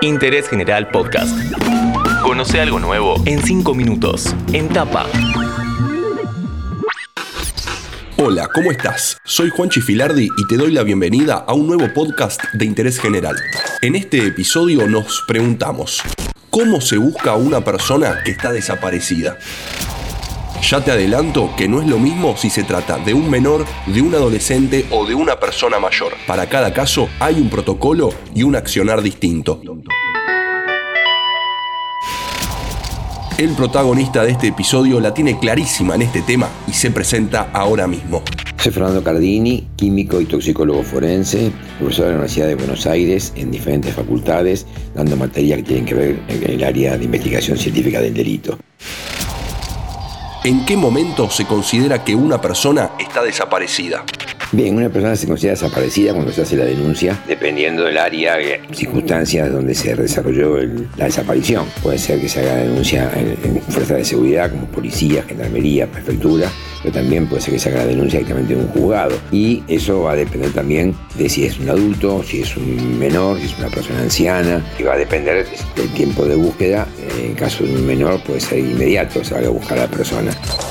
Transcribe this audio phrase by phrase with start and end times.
[0.00, 1.36] Interés General Podcast.
[2.22, 4.32] Conoce algo nuevo en 5 minutos.
[4.52, 5.06] En tapa.
[8.16, 9.18] Hola, ¿cómo estás?
[9.24, 13.34] Soy Juan Chifilardi y te doy la bienvenida a un nuevo podcast de interés general.
[13.82, 16.00] En este episodio nos preguntamos,
[16.50, 19.36] ¿cómo se busca a una persona que está desaparecida?
[20.62, 24.02] Ya te adelanto que no es lo mismo si se trata de un menor, de
[24.02, 26.12] un adolescente o de una persona mayor.
[26.26, 29.62] Para cada caso hay un protocolo y un accionar distinto.
[33.38, 37.86] El protagonista de este episodio la tiene clarísima en este tema y se presenta ahora
[37.86, 38.22] mismo.
[38.60, 43.52] Soy Fernando Cardini, químico y toxicólogo forense, profesor de la Universidad de Buenos Aires en
[43.52, 48.12] diferentes facultades, dando materias que tienen que ver en el área de investigación científica del
[48.12, 48.58] delito.
[50.44, 54.04] ¿En qué momento se considera que una persona está desaparecida?
[54.52, 58.74] Bien, una persona se considera desaparecida cuando se hace la denuncia, dependiendo del área, y
[58.74, 60.58] circunstancias donde se desarrolló
[60.96, 61.66] la desaparición.
[61.82, 66.48] Puede ser que se haga denuncia en, en fuerzas de seguridad como policía, gendarmería, prefectura,
[66.82, 69.16] pero también puede ser que se haga la denuncia directamente en un juzgado.
[69.32, 73.38] Y eso va a depender también de si es un adulto, si es un menor,
[73.38, 76.86] si es una persona anciana, y va a depender del tiempo de búsqueda.
[77.18, 79.88] En el caso de un menor puede ser inmediato, se va a buscar a la
[79.88, 80.30] persona.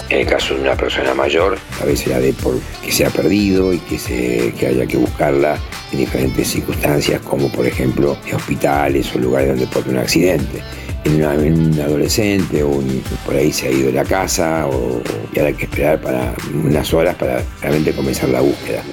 [0.10, 3.10] En el caso de una persona mayor, a veces la de por que se ha
[3.10, 5.58] perdido y que, se, haya que buscarla
[5.92, 10.87] en diferentes circunstancias, como por ejemplo en hospitales o lugares donde puede un accidente en,
[11.06, 12.82] un adolescente o
[13.26, 15.02] por ahí se ha ido de la casa o,
[15.34, 18.84] y ahora hay que esperar para unas horas para realmente comenzar la búsqueda.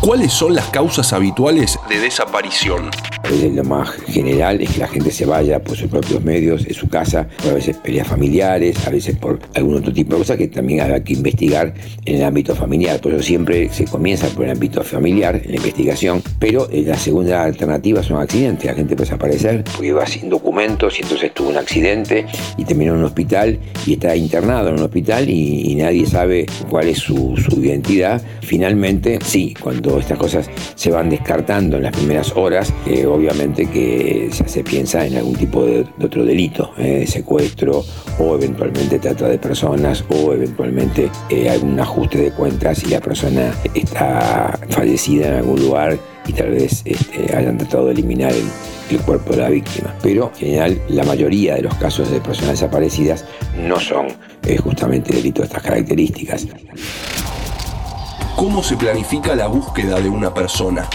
[0.00, 2.90] ¿Cuáles son las causas habituales de desaparición?
[3.30, 6.88] Lo más general es que la gente se vaya por sus propios medios, de su
[6.88, 10.80] casa, a veces peleas familiares, a veces por algún otro tipo de cosas que también
[10.80, 13.00] habrá que investigar en el ámbito familiar.
[13.00, 16.96] Por eso siempre se comienza por el ámbito familiar, en la investigación, pero eh, la
[16.96, 18.66] segunda alternativa son accidentes.
[18.66, 22.92] La gente puede desaparecer porque iba sin documentos y entonces tuvo un accidente y terminó
[22.92, 27.34] en un hospital y está internado en un hospital y, nadie sabe cuál es su,
[27.60, 28.22] identidad.
[28.42, 34.30] Finalmente, sí, cuando estas cosas se van descartando en las primeras horas, eh, obviamente que
[34.32, 37.84] se piensa en algún tipo de, otro delito, eh, secuestro
[38.18, 43.54] o eventualmente trata de personas o eventualmente eh, algún ajuste de cuentas si la persona
[43.74, 49.32] está fallecida en algún lugar y tal vez este, hayan tratado de eliminar el, cuerpo
[49.32, 49.92] de la víctima.
[50.02, 53.24] Pero en general la mayoría de los casos de personas desaparecidas
[53.58, 54.06] no son
[54.46, 56.46] eh, justamente delitos de estas características.
[58.36, 60.88] ¿Cómo se planifica la búsqueda de una persona?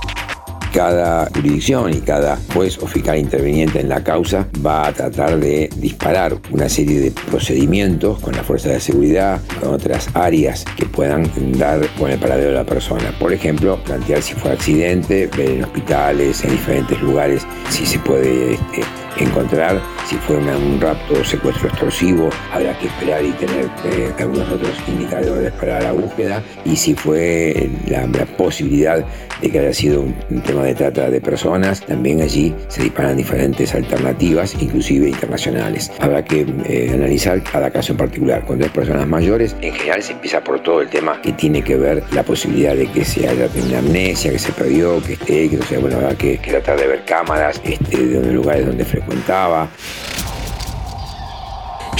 [0.73, 5.69] Cada jurisdicción y cada juez o fiscal interveniente en la causa va a tratar de
[5.77, 11.29] disparar una serie de procedimientos con la fuerza de seguridad, con otras áreas que puedan
[11.57, 13.13] dar con el paradero de la persona.
[13.19, 18.53] Por ejemplo, plantear si fue accidente, ver en hospitales, en diferentes lugares, si se puede
[18.53, 18.81] este,
[19.23, 24.49] encontrar si fue un rapto o secuestro extorsivo, habrá que esperar y tener eh, algunos
[24.49, 26.41] otros indicadores para la búsqueda.
[26.65, 28.07] Y si fue la,
[28.37, 29.05] posibilidad
[29.41, 33.75] de que haya sido un, tema de trata de personas, también allí se disparan diferentes
[33.75, 35.91] alternativas, inclusive internacionales.
[35.99, 38.43] Habrá que eh, analizar cada caso en particular.
[38.45, 41.75] Cuando es personas mayores, en general se empieza por todo el tema que tiene que
[41.75, 45.57] ver la posibilidad de que se haya tenido amnesia, que se perdió, que esté, que
[45.57, 49.67] no sea, bueno, habrá que, tratar de ver cámaras este, de lugares donde frecuentaba.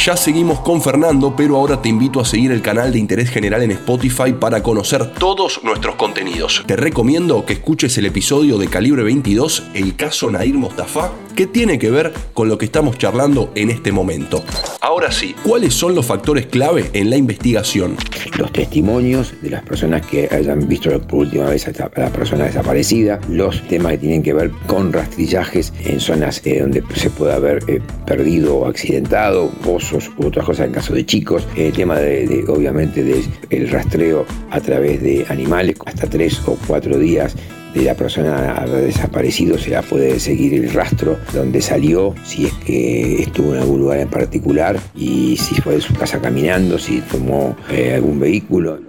[0.06, 3.62] Ya seguimos con Fernando, pero ahora te invito a seguir el canal de Interés General
[3.62, 6.64] en Spotify para conocer todos nuestros contenidos.
[6.66, 11.78] Te recomiendo que escuches el episodio de Calibre 22, el caso Nair Mostafa, que tiene
[11.80, 14.42] que ver con lo que estamos charlando en este momento.
[14.80, 17.98] Ahora sí, ¿cuáles son los factores clave en la investigación?
[18.38, 23.20] Los testimonios de las personas que hayan visto por última vez a la persona desaparecida,
[23.28, 27.64] los temas que tienen que ver con rastrillajes en zonas eh, donde se puede haber
[27.68, 29.52] eh, perdido o accidentado,
[29.92, 35.02] u otras cosas en caso de chicos, el tema de, obviamente del rastreo a través
[35.02, 37.36] de animales, hasta tres o cuatro días
[37.74, 43.22] de la persona desaparecido se la puede seguir el rastro donde salió, si es que
[43.22, 47.56] estuvo en algún lugar en particular y si fue de su casa caminando, si tomó
[47.70, 48.80] eh, algún vehículo.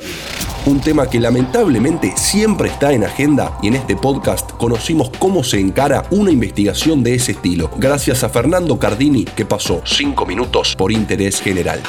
[0.71, 5.59] Un tema que lamentablemente siempre está en agenda y en este podcast conocimos cómo se
[5.59, 10.93] encara una investigación de ese estilo, gracias a Fernando Cardini que pasó 5 minutos por
[10.93, 11.81] interés general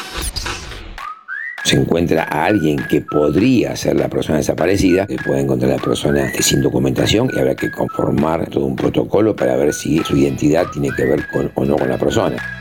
[1.64, 5.82] se encuentra a alguien que podría ser la persona desaparecida, se puede encontrar a la
[5.82, 10.66] persona sin documentación y habrá que conformar todo un protocolo para ver si su identidad
[10.74, 12.61] tiene que ver con o no con la persona.